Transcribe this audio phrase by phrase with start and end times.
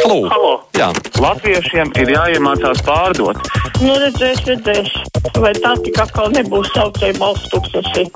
[0.00, 0.28] Halo!
[0.32, 0.52] Halo.
[0.78, 0.88] Jā.
[1.20, 3.40] Latviešiem ir jāiemācās pārdot.
[3.82, 4.94] Nu, redzēs, redzēs.
[5.36, 8.06] Vai tā tik atkal nebūs saucēja balsts tūkstoši?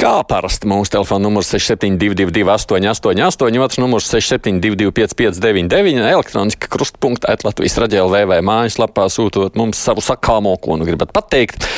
[0.00, 8.22] Kā parasti mūsu telefona numurs 6722, 888, otrs numurs 6722, 559, elektroniski krustpunktā, Latvijas raidījumā,
[8.30, 11.68] vai mājaslapā sūtot mums savu sakāmo, ko nu gribat pateikt.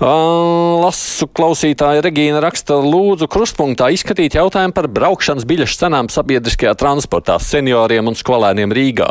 [0.00, 8.08] Lasu klausītāja Regīna raksta, lūdzu, krustpunktā izskatīt jautājumu par braukšanas biļešu cenām sabiedriskajā transportā senioriem
[8.08, 9.10] un skolēniem Rīgā.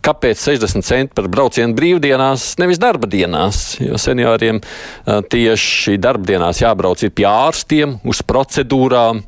[0.00, 3.76] Kāpēc 60 centi par braucienu brīvdienās, nevis darba dienās?
[3.84, 4.64] Jo senioriem
[5.04, 9.20] tieši darbdienās jābrauc ir pie ārstiem, uz procedūrām,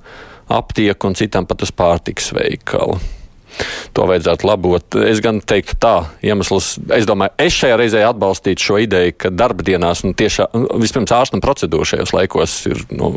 [0.48, 2.96] aptieku un citam pat uz pārtiks veikalu.
[3.96, 4.98] To vajadzētu labot.
[5.08, 9.66] Es gan teiktu, tā iemesls, es domāju, es šajā reizē atbalstītu šo ideju, ka darba
[9.66, 12.84] dienās nu, tiešām vispirms ārsta procedūra šajos laikos ir.
[12.94, 13.14] Nu,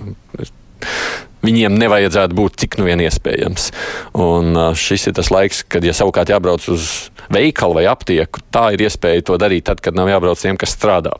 [1.45, 3.70] Viņiem nevajadzētu būt cik nu vien iespējams.
[4.17, 8.86] Un šis ir tas laiks, kad, ja savukārt jābrauc uz veikalu vai aptieku, tā ir
[8.86, 11.16] iespēja to darīt tad, kad nav jābrauc tiem, kas strādā.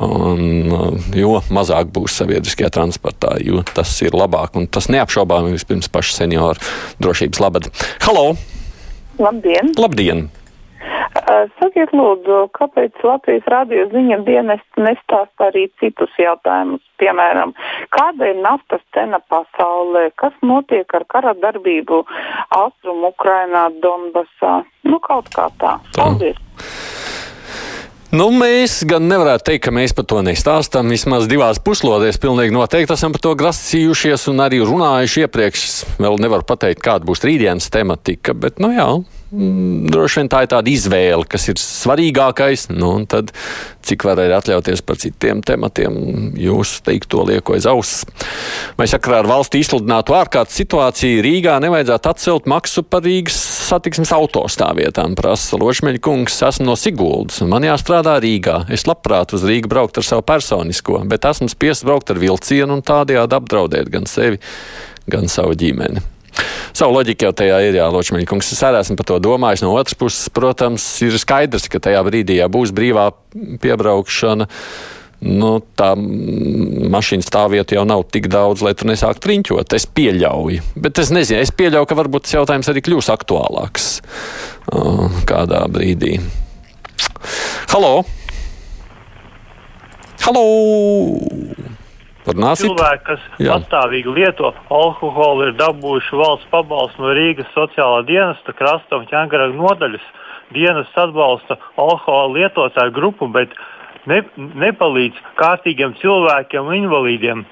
[0.00, 0.72] Un,
[1.16, 6.60] jo mazāk būs sabiedriskajā transportā, jo tas ir labāk un tas neapšaubām vispirms pašu senioru
[7.04, 7.70] drošības labad.
[8.06, 8.32] Halo!
[9.20, 9.76] Labdien!
[9.78, 10.26] Labdien!
[11.24, 16.82] Sakiet, lūdzu, kāpēc Latvijas radio ziņas dienests nestāsta arī citus jautājumus?
[17.00, 17.54] Piemēram,
[17.94, 22.02] kāda ir naftas cena pasaulē, kas notiek ar kara darbību
[22.58, 24.60] Austrum Ukrainā, Donbasā?
[24.84, 25.78] Nu, kaut kā tā.
[25.96, 26.36] Paldies!
[28.14, 30.92] Nu, mēs gan nevarētu teikt, ka mēs par to nestāstām.
[30.92, 35.64] Vismaz divās puslodēs pilnīgi noteikti esam par to grasījušies un arī runājuši iepriekš.
[36.04, 38.86] Vēl nevaru pateikt, kāda būs rītdienas tematika, bet, nu jā,
[39.34, 42.68] droši vien tā ir tāda izvēle, kas ir svarīgākais.
[42.74, 43.32] Nu, tad,
[43.84, 45.96] cik var arī atļauties par citiem tematiem,
[46.40, 48.04] jūs teikt to lieko aiz auss.
[48.78, 53.38] Vai sakarā ar valstu izsludinātu ārkārtas situāciju Rīgā nevajadzētu atcelt maksu par Rīgas
[53.70, 56.40] satiksmes autostāvvietām, prasa Lošmeļa kungs.
[56.48, 58.64] Esmu no Siguldas un man jāstrādā Rīgā.
[58.74, 62.84] Es labprāt uz Rīgu braukt ar savu personisko, bet esmu spiests braukt ar vilcienu un
[62.86, 64.42] tādējādi apdraudēt gan sevi,
[65.10, 66.13] gan savu ģimeni.
[66.74, 68.50] Savu loģiku jau tajā ir, jā, Ločmeļa kungs.
[68.54, 69.62] Es arī esmu par to domājis.
[69.62, 73.10] No otras puses, protams, ir skaidrs, ka tajā brīdī, ja būs brīvā
[73.62, 74.48] piebraukšana,
[75.24, 79.76] nu, tā mašīnas stāvvieta jau nav tik daudz, lai tur nesāktu riņķot.
[79.78, 83.88] Es pieļauju, bet es nezinu, es pieļauju, ka varbūt tas jautājums arī kļūs aktuālāks
[84.74, 86.18] uh, kādā brīdī.
[87.70, 88.02] Halo!
[90.24, 90.44] Halo!
[92.24, 92.70] Parunāsit?
[92.70, 93.58] Cilvēki, kas Jā.
[93.58, 100.06] pastāvīgi lieto alkoholu, ir dabūjuši valsts pabalstu no Rīgas sociālā dienesta krasta un ķēngaraga nodaļas.
[100.54, 103.52] Dienas atbalsta alkohola lietotāju grupu, bet
[104.08, 107.44] ne, nepalīdz kārtīgiem cilvēkiem un invalīdiem.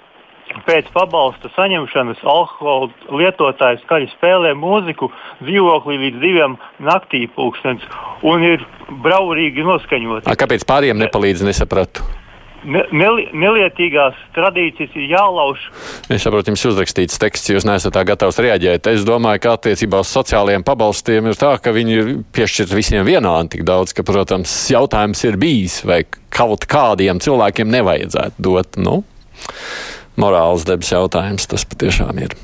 [0.66, 2.90] Pēc pabalsta saņemšanas alkohola
[3.20, 5.08] lietotājs skaļi spēlē mūziku
[5.40, 7.84] dzīvoklī līdz diviem naktī pulkstenis
[8.28, 8.66] un ir
[9.04, 10.28] braurīgi noskaņots.
[10.28, 12.04] Kāpēc pāriem nepalīdz, nesapratu?
[12.64, 12.82] Ne,
[13.32, 15.62] nelietīgās tradīcijas ir jālauž.
[16.12, 18.90] Es saprotu, jums uzrakstīts teksts, jūs neesat tā gatavs reaģēt.
[18.92, 23.56] Es domāju, ka attiecībā uz sociālajiem pabalstiem ir tā, ka viņi ir piešķirti visiem vienādi
[23.56, 26.02] tik daudz, ka, protams, jautājums ir bijis, vai
[26.32, 28.78] kaut kādiem cilvēkiem nevajadzētu dot.
[28.82, 29.02] Nu,
[30.20, 32.38] morāls debes jautājums tas patiešām ir.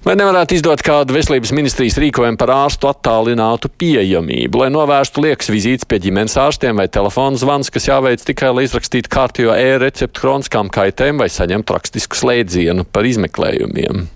[0.00, 5.84] Vai nevarētu izdot kādu veselības ministrijas rīkojumu par ārstu attālinātu pieejamību, lai novērstu liekas vizītes
[5.84, 11.20] pie ģimenes ārstiem vai telefona zvans, kas jāveic tikai, lai izrakstītu kārtīgo e-receptu kroniskām kaitēm
[11.20, 14.08] vai saņemtu rakstisku slēdzienu par izmeklējumiem?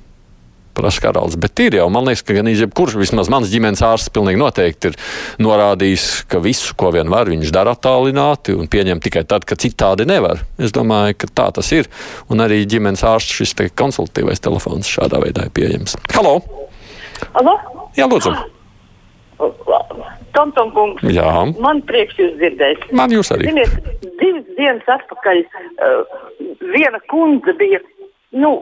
[0.77, 1.37] Prasa karalis.
[1.41, 4.99] Bet ir jau, man liekas, ka gan jebkurš, vismaz mans ģimenes ārsts, pilnīgi noteikti ir
[5.43, 10.09] norādījis, ka visu, ko vien var, viņš dara attālināti un pieņem tikai tad, ka citādi
[10.09, 10.43] nevar.
[10.59, 11.91] Es domāju, ka tā tas ir.
[12.33, 15.97] Un arī ģimenes ārsts šis te konsultatīvais telefons šādā veidā ir pieejams.
[16.17, 16.41] Halo!
[17.35, 17.57] Halo?
[17.99, 18.35] Jā, lūdzu!
[20.35, 21.31] Tomtom kungs, Jā.
[21.63, 22.89] man prieks jūs dzirdēt.
[22.97, 23.47] Man jūs arī.
[23.51, 23.75] Ziniet,
[24.19, 26.17] divas dienas atpakaļ uh,
[26.73, 27.79] viena kundze bija,
[28.35, 28.57] nu,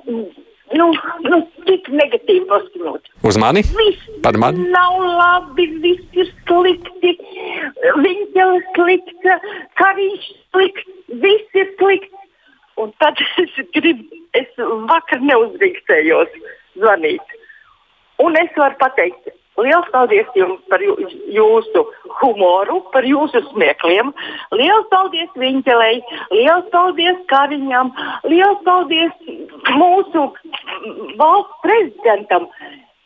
[0.78, 0.88] nu,
[1.28, 3.10] nu tik negatīvi noskaņot.
[3.28, 3.62] Uz mani?
[3.76, 4.64] Viss Par mani?
[4.72, 7.12] nav labi, viss ir slikti,
[8.04, 9.38] viņa ir slikta,
[9.80, 10.90] karīšs slikts,
[11.24, 12.18] viss ir slikts.
[12.80, 14.06] Un tad es gribu,
[14.38, 14.48] es
[14.88, 16.32] vakar neuzrīkstējos
[16.80, 17.38] zvanīt.
[18.22, 20.94] Un es varu pateikt, liels paldies jums par jū,
[21.34, 21.84] jūsu
[22.20, 24.12] humoru, par jūsu smiekliem.
[24.56, 26.00] Liels paldies Viņķelei,
[26.32, 27.92] liels paldies Kariņam,
[28.28, 29.12] liels paldies
[29.76, 30.28] mūsu
[31.20, 32.48] valsts prezidentam.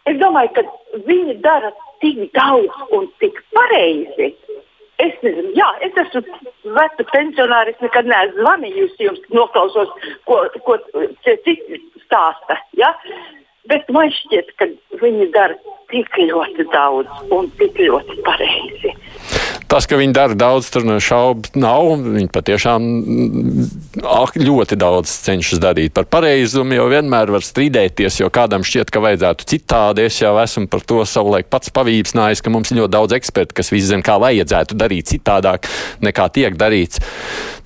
[0.06, 1.72] Es domāju, ka viņi dara
[2.04, 4.34] tik daudz un tik pareizi.
[5.02, 6.22] Es nezinu, jā, es esmu
[6.76, 7.72] veca pensionāra.
[7.74, 9.90] Es nekad neesmu zvanījusi jums, noklausos,
[10.28, 10.78] ko, ko
[11.26, 11.58] citi
[12.06, 12.56] stāsta.
[12.80, 12.94] Ja?
[13.70, 14.68] Bet man šķiet, ka
[15.00, 15.56] viņi dara
[15.90, 18.94] tik ļoti daudz un tik ļoti pareizi.
[19.66, 21.88] Tas, ka viņi dara daudz, tur šaubu nav.
[22.06, 22.84] Viņi patiešām
[24.06, 29.02] ah, ļoti daudz cenšas darīt par pareizumu, jo vienmēr var strīdēties, jo kādam šķiet, ka
[29.02, 30.06] vajadzētu citādi.
[30.06, 33.72] Es jau esmu par to savulaik pats pavīpsnājis, ka mums ir ļoti daudz ekspertu, kas
[33.74, 35.66] visi zina, kā vajadzētu darīt citādāk
[36.06, 37.02] nekā tiek darīts.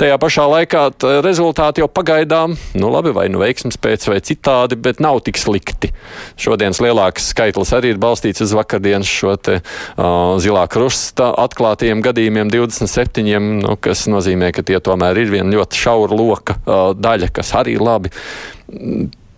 [0.01, 0.87] Tajā pašā laikā
[1.21, 5.93] rezultāti jau pagaidām, nu labi, vai nu veiksmes pēc vai citādi, bet nav tik slikti.
[6.41, 12.03] Šodienas lielākais skaitlis arī ir balstīts uz vakardienas šo te uh, zilā krusta atklātiem smagiem
[12.05, 16.55] gadījumiem, 27, nu, kas nozīmē, ka tie tomēr ir viena ļoti šaura loka
[16.95, 18.11] daļa, kas arī labi.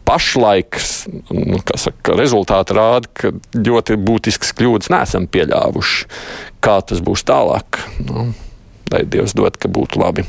[0.05, 0.77] Pašlaik
[1.33, 6.09] nu, saka, rezultāti rāda, ka ļoti būtisks kļūdas neesam pieļāvuši.
[6.61, 7.81] Kā tas būs tālāk?
[8.05, 8.35] Nu,
[8.93, 10.27] lai Dievs dod, ka būtu labi.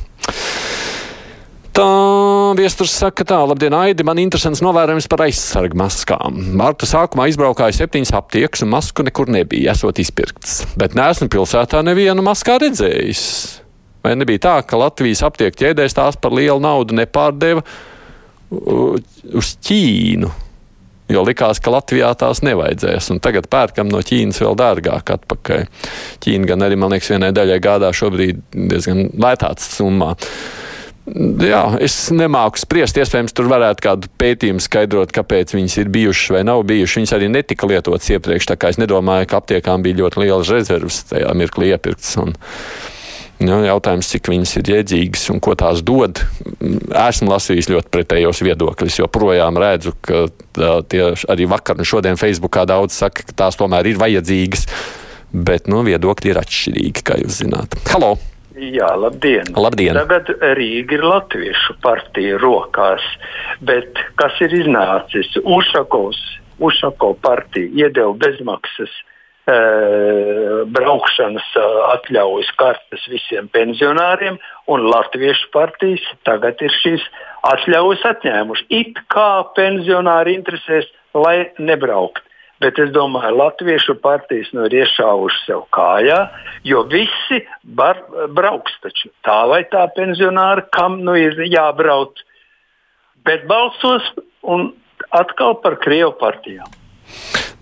[1.74, 6.36] Tā viesturs saka, tā, labdien, Aidi, man interesants novērojums par aizsargu maskām.
[6.60, 10.60] Marta sākumā izbraukāja septiņas aptiekas un masku nekur nebija, esot izpirkts.
[10.78, 13.24] Bet neesmu pilsētā nevienu maskā redzējis.
[14.06, 17.64] Vai nebija tā, ka Latvijas aptieku ķēdēs tās par lielu naudu nepārdeva
[18.54, 20.30] uz Ķīnu?
[21.10, 25.66] Jo likās, ka Latvijā tās nevajadzēs, un tagad pērkam no Ķīnas vēl dārgāk atpakaļ.
[26.22, 30.14] Ķīna gan arī, man liekas, vienai daļai gādā šobrīd diezgan lētāts summā.
[31.04, 32.96] Jā, es nemāku spriest.
[32.96, 37.02] Iespējams, tur varētu kādu pētījumu skaidrot, kāpēc viņas ir bijušas vai nav bijušas.
[37.02, 41.02] Viņas arī netika lietotas iepriekš, tā kā es nedomāju, ka aptiekām bija ļoti lielas rezerves
[41.12, 42.16] tajā mirklī iepirktas.
[42.24, 42.32] Un,
[43.44, 46.24] nu, jautājums, cik viņas ir jēdzīgas un ko tās dod.
[46.64, 50.26] Esmu lasījis ļoti pretējos viedokļus, jo projām redzu, ka
[50.88, 54.70] tie arī vakar un šodien Facebookā daudz saka, ka tās tomēr ir vajadzīgas.
[55.34, 57.76] Bet nu, viedokļi ir atšķirīgi, kā jūs zināt.
[57.92, 58.16] Halo!
[58.72, 59.50] Jā, labdien.
[59.60, 59.98] labdien!
[59.98, 63.04] Tagad Rīga ir Latviešu partija rokās,
[63.66, 65.32] bet kas ir iznācis?
[65.44, 66.22] Ušakovs,
[66.64, 69.56] Ušako partija iedeva bezmaksas e,
[70.76, 71.50] braukšanas
[71.90, 74.38] atļaujas kartes visiem pensionāriem,
[74.72, 77.08] un Latviešu partijas tagad ir šīs
[77.50, 78.70] atļaujas atņēmuši.
[78.70, 80.88] It kā pensionāri interesēs,
[81.18, 82.24] lai nebraukt
[82.64, 86.20] bet es domāju, Latviešu partijas nu ir iešāvuši sev kājā,
[86.68, 88.00] jo visi bar,
[88.36, 92.24] brauks taču tā vai tā pensionāri, kam nu ir jābrauc,
[93.28, 94.08] bet balsos
[94.44, 94.72] un
[95.12, 96.72] atkal par Krievu partijām.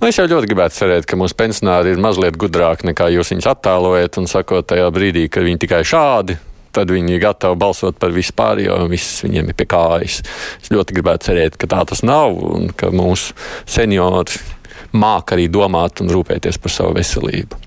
[0.01, 3.49] Nu, es jau ļoti gribētu cerēt, ka mūsu pensionāri ir mazliet gudrāki nekā jūs viņus
[3.51, 6.39] attēlojat un sakot tajā brīdī, ka viņi tikai šādi
[6.71, 10.21] tad viņi ir gatavi balsot par vispār, jo viss viņiem ir pie kājas.
[10.63, 13.35] Es ļoti gribētu cerēt, ka tā tas nav un ka mūsu
[13.69, 14.39] seniori
[14.93, 17.59] māk arī domāt un rūpēties par savu veselību.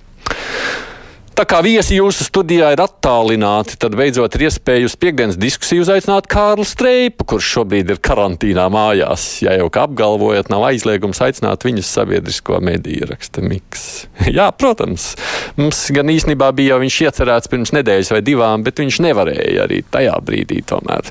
[1.34, 6.28] Tā kā viesi jūsu studijā ir attālināti, tad beidzot ir iespēja uz piekdienas diskusiju uzaicināt
[6.30, 9.24] Kārlu Streipu, kurš šobrīd ir karantīnā mājās.
[9.42, 14.06] Ja jau kā apgalvojat, nav aizliegums aicināt viņus sabiedrisko mediju raksta Miks.
[14.36, 15.10] Jā, protams,
[15.58, 19.82] mums gan īstenībā bija jau viņš iecerēts pirms nedēļas vai divām, bet viņš nevarēja arī
[19.90, 21.10] tajā brīdī tomēr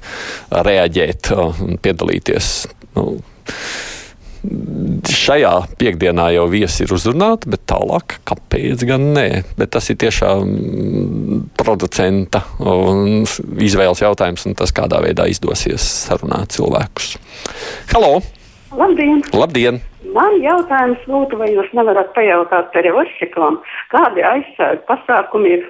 [0.55, 2.53] reaģēt un piedalīties.
[2.95, 3.17] Nu,
[4.43, 9.27] šajā piekdienā jau viesi ir uzrunāti, bet tālāk, kāpēc gan nē?
[9.59, 10.51] Bet tas ir tiešām
[11.59, 17.15] producenta izvēles jautājums un tas, kādā veidā izdosies sarunāt cilvēkus.
[17.93, 18.19] Halo!
[18.73, 19.21] Labdien!
[19.37, 19.79] Labdien.
[20.13, 23.61] Man jautājums būtu, vai jūs nevarat pajautāt Terevosiklām,
[23.93, 25.63] kādi aizsardz pasākumi ir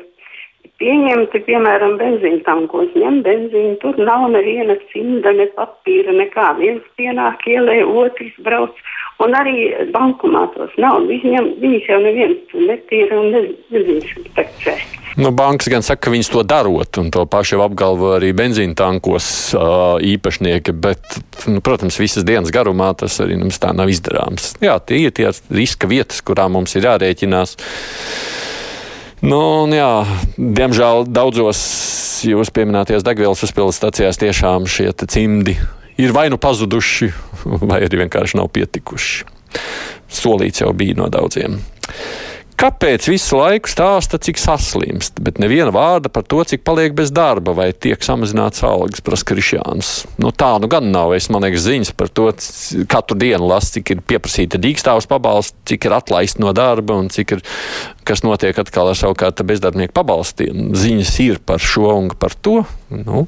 [0.82, 6.54] pieņemti, piemēram, benzīna tankos, ņem benzīnu, tur nav neviena cimda, ne papīra, nekā.
[6.60, 8.82] Viens pienāk ielē, otrs brauc,
[9.24, 11.06] un arī bankomātos nav.
[11.10, 14.78] Viņam, viņas jau neviens netīra un nezinu, tekcē.
[15.14, 19.28] Nu, bankas gan saka, ka viņas to darot, un to pašu apgalvo arī benzīna tankos
[19.54, 24.56] uh, īpašnieki, bet, nu, protams, visas dienas garumā tas arī mums tā nav izdarāms.
[24.64, 27.54] Jā, tie ir tie riska vietas, kurām mums ir jārēķinās.
[29.24, 29.40] Nu,
[29.72, 30.04] jā,
[30.36, 31.60] diemžēl daudzos
[32.28, 35.56] jūs pieminētajās degvielas uzpildes stacijās tiešām šie cimdi
[35.96, 37.08] ir vai nu pazuduši,
[37.70, 39.24] vai arī vienkārši nav pietikuši.
[40.14, 41.62] Solīts jau bija no daudziem.
[42.64, 47.56] Kāpēc visu laiku stāsta, cik saslimst, bet neviena vārda par to, cik paliek bez darba
[47.58, 49.90] vai tiek samazināts algas, prasa Krišjāns?
[50.22, 51.16] Nu, tā nu gan nav.
[51.18, 52.30] Es man liekas ziņas par to,
[52.92, 57.36] katru dienu lasu, cik ir pieprasīta dīkstāvs pabalsts, cik ir atlaist no darba un cik
[57.36, 57.44] ir,
[58.08, 60.72] kas notiek atkal ar savukārt bezdarbnieku pabalstiem.
[60.78, 62.62] Ziņas ir par šo un par to.
[62.94, 63.26] Nu,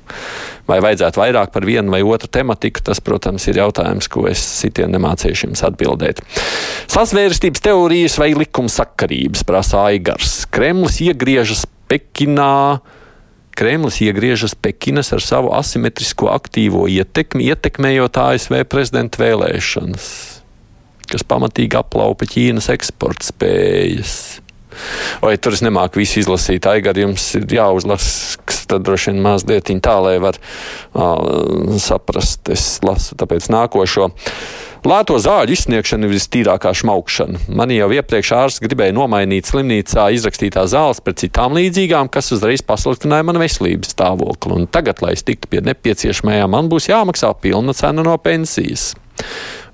[0.70, 4.94] vai vajadzētu vairāk par vienu vai otru tematiku, tas, protams, ir jautājums, ko es sitien
[4.94, 6.22] nemācīšu jums atbildēt.
[6.92, 10.44] Sasvērstības teorijas vai likumsakarības prasa Aigars.
[10.54, 12.84] Kremlis iegriežas Pekinā.
[13.56, 20.10] Kremlis iegriežas Pekinas ar savu asimetrisko aktīvo ietekmi, ietekmējot ASV prezidenta vēlēšanas.
[21.06, 24.42] kas pamatīgi aplaupa Ķīnas eksporta spējas.
[25.24, 28.40] Vai tur es nemāku visu izlasīt, Aigar, jums ir jāuzlasa,
[28.70, 32.50] tad droši vien mazliet tā, lai var uh, saprast.
[32.54, 34.12] Es lasu tāpēc nākošo.
[34.86, 37.40] Lēto zāļu izsniegšana ir vistīrākā šmaukšana.
[37.58, 43.26] Man jau iepriekš ārsts gribēja nomainīt slimnīcā izrakstītās zāles pret citām līdzīgām, kas uzreiz pasliktināja
[43.26, 44.60] manu veselības stāvokli.
[44.60, 48.92] Un tagad, lai es tiktu pie nepieciešamajām, man būs jāmaksā pilna cena no pensijas.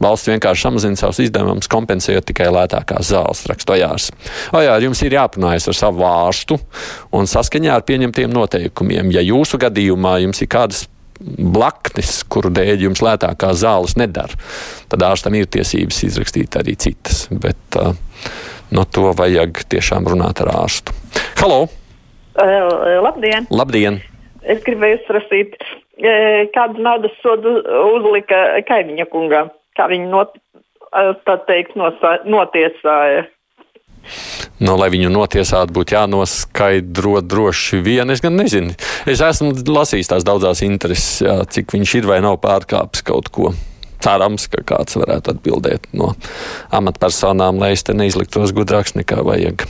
[0.01, 4.09] Valsts vienkārši samazina savus izdevumus, kompensējot tikai lētākās zāles, rakstojās.
[4.55, 6.57] O jā, jums ir jāpanājas ar savu ārstu
[7.13, 9.13] un saskaņā ar pieņemtiem noteikumiem.
[9.13, 10.87] Ja jūsu gadījumā jums ir kādas
[11.21, 14.39] blaknes, kuru dēļ jums lētākās zāles nedara,
[14.91, 17.27] tad ārstam ir tiesības izrakstīt arī citas.
[17.29, 17.93] Bet uh,
[18.73, 20.95] no to vajag tiešām runāt ar ārstu.
[21.41, 21.67] Halo!
[22.31, 23.49] Uh, labdien!
[23.51, 24.01] Labdien!
[24.41, 25.57] Es gribēju prasīt,
[26.55, 27.59] kādu naudas sodu
[27.95, 30.35] uzlika kaimiņa kungam kā viņi not,
[31.25, 33.25] tā teikt, nosā, notiesāja.
[34.61, 38.09] Nu, lai viņu notiesātu, būtu jānoskaidro droši vien.
[38.13, 38.73] Es gan nezinu.
[39.09, 43.53] Es esmu lasījis tās daudzās intereses, jā, cik viņš ir vai nav pārkāpis kaut ko.
[44.01, 46.15] Cerams, ka kāds varētu atbildēt no
[46.73, 49.67] amatpersonām, lai es te neizliktos gudrāks nekā vajag.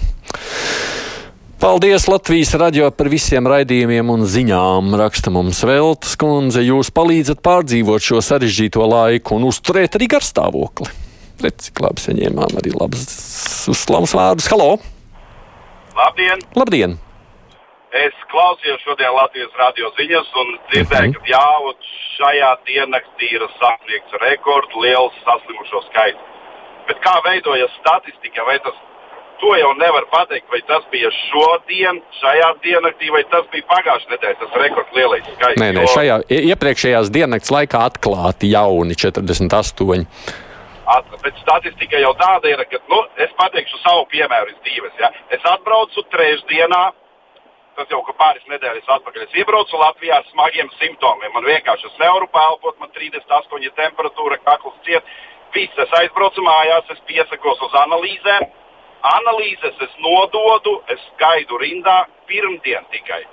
[1.62, 4.96] Paldies Latvijas radio par visiem raidījumiem un ziņām.
[4.98, 10.90] Raksta mums Veltes kundze, jūs palīdzat pārdzīvot šo sarežģīto laiku un uzturēt arī garstāvokli.
[11.46, 13.06] Redz, cik labi saņēmām arī labus
[13.70, 14.50] uzslavas vārdus.
[14.50, 14.72] Halo!
[16.02, 16.42] Labdien!
[16.58, 16.98] Labdien!
[17.94, 21.48] Es klausījos šodien Latvijas radio ziņas un dzirdēju, ka jā,
[22.18, 26.30] šajā diennaktī ir sasniegts rekords liels saslimušo skaits.
[26.90, 28.50] Bet kā veidojas statistika?
[28.50, 28.88] Vai tas
[29.42, 34.38] to jau nevar pateikt, vai tas bija šodien, šajā diennaktī, vai tas bija pagājušajā nedēļā.
[34.44, 35.62] Tas rekords lielais skaits.
[35.62, 36.20] Nē, nē, šajā
[36.54, 40.08] iepriekšējās diennakts laikā atklāti jauni 48.
[40.92, 44.96] At, bet statistika jau tāda ir, ka, nu, es pateikšu savu piemēru, divas.
[45.00, 45.12] Ja.
[45.34, 46.82] Es atbraucu trešdienā,
[47.80, 49.28] tas jau pāris nedēļas atpakaļ.
[49.28, 51.34] Es iebraucu Latvijā ar smagiem simptomiem.
[51.34, 55.14] Man vienkārši es nevaru pelpot, man 38 temperatūra, kakls ciet.
[55.52, 58.46] Viss, es aizbraucu mājās, es piesakos uz analīzēm
[59.04, 63.24] analīzes es nododu, es gaidu rindā pirmdien tikai.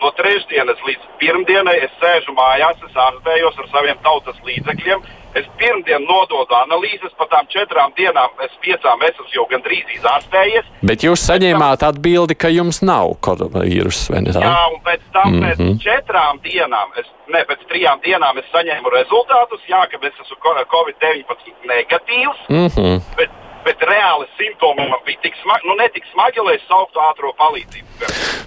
[0.00, 5.02] No trešdienas līdz pirmdienai es sēžu mājās, es ārstējos ar saviem tautas līdzekļiem.
[5.38, 10.70] Es pirmdien nododu analīzes, par tām četrām dienām, es piecām esmu jau gandrīz izārstējies.
[10.82, 14.42] Bet jūs saņēmāt atbildi, ka jums nav koronavīruss, vai ne tā?
[14.42, 15.44] Jā, un pēc tam, mm -hmm.
[15.46, 15.76] pēc mhm.
[15.86, 20.36] četrām dienām, es, ne, pēc trijām dienām es saņēmu rezultātus, jā, ka es esmu
[20.74, 22.40] Covid-19 negatīvs.
[22.48, 23.00] Mm -hmm.
[23.16, 23.30] bet,
[23.64, 27.30] bet reāli simptomi man bija tik smagi, nu ne tik smagi, lai es sauktu ātrā
[27.42, 27.88] palīdzību.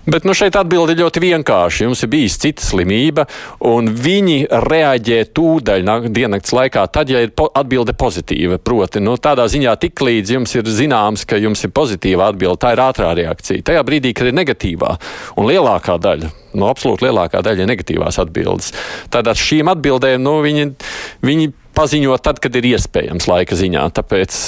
[0.04, 1.86] Bet nu, šeit atbildi ļoti vienkārši.
[1.86, 3.24] Jums ir bijis cita slimība,
[3.64, 8.60] un viņi reaģē tūdaļ diennakts laikā, tad, ja ir po atbilde pozitīva.
[8.64, 12.74] Proti, nu, tādā ziņā tik līdz jums ir zināms, ka jums ir pozitīva atbilde, tā
[12.76, 13.66] ir ātrā reakcija.
[13.70, 14.96] Tajā brīdī, kad ir negatīvā,
[15.38, 18.72] un lielākā daļa no absolūti lielākā daļa ir negatīvās atbildes.
[19.14, 20.70] Tad ar šīm atbildēm nu, viņi,
[21.26, 23.88] viņi paziņot tad, kad ir iespējams laika ziņā.
[23.98, 24.40] Tāpēc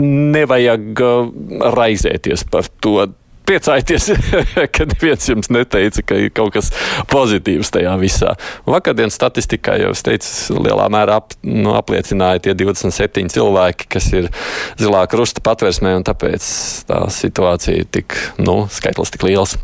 [0.00, 1.32] nevajag uh,
[1.76, 3.10] raizēties par to.
[3.50, 4.04] Priecājieties,
[4.76, 6.68] ka neviens jums neteica, ka ir kaut kas
[7.10, 8.36] pozitīvs tajā visā.
[8.70, 14.30] Vakardienas statistikā jau es teicu, lielā mērā ap, nu, apliecināja tie 27 cilvēki, kas ir
[14.78, 16.46] zilā krusta patversmē, un tāpēc
[16.86, 19.58] tā situācija ir tik, nu, skaitlis tik liels.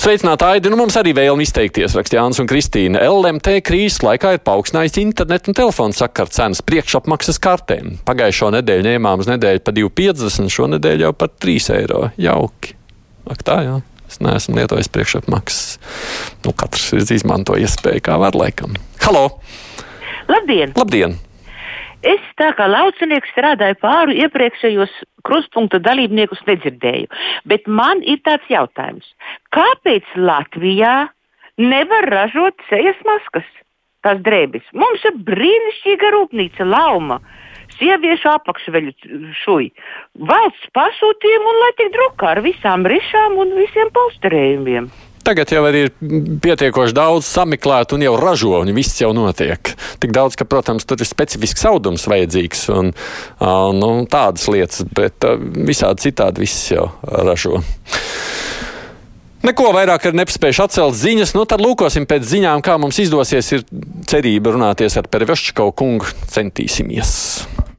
[0.00, 0.70] Sveicināti, Aidi!
[0.72, 3.02] Nu, mums arī vēlme izteikties, raksta Jānis un Kristīna.
[3.06, 7.98] LMT krīzes laikā ir paaugstinājis internetu un telefonu sakaru cenas priekšapmaksas kartēm.
[8.08, 12.04] Pagājušo nedēļu ņēmām uz nedēļu par 2,50, šonadēļ jau par 3 eiro.
[12.18, 12.74] Jauki!
[13.30, 13.80] Ak, tā jā.
[14.12, 15.76] Es neesmu lietojis priekšapmaksas.
[16.44, 18.74] Nu, katrs ir izmantojis iespēju, kā var laikam.
[19.04, 19.28] Halo!
[20.28, 20.74] Labdien!
[20.76, 21.16] Labdien!
[22.02, 24.94] Es tā kā laucinieks strādāju pāri iepriekšējos
[25.26, 27.06] krustpunkta dalībniekus nedzirdēju.
[27.46, 29.06] Bet man ir tāds jautājums.
[29.54, 30.96] Kāpēc Latvijā
[31.62, 33.46] nevar ražot sejas maskas?
[34.02, 34.66] Tās drēbes.
[34.74, 37.20] Mums ir brīnišķīga rūpnīca, lauma,
[37.76, 39.70] sieviešu apakšveļu šuji.
[40.26, 44.90] Valsts pasūtījumu un lai tik drukā ar visām rišām un visiem polsterējumiem.
[45.22, 45.92] Tagad jau ir
[46.42, 49.74] pietiekoši daudz sameklētu un jau ražo, un viss jau notiek.
[50.02, 55.22] Tik daudz, ka, protams, tur ir specifisks audums vajadzīgs un uh, nu, tādas lietas, bet
[55.54, 57.62] visādi citādi viss jau ražo.
[59.42, 63.50] Neko vairāk ir nepaspējuši atcelt ziņas, nu tad lūkosim pēc ziņām, kā mums izdosies.
[63.56, 63.66] Ir
[64.06, 66.14] cerība runāties ar Pervešķikovu kungu.
[66.30, 67.71] Centīsimies!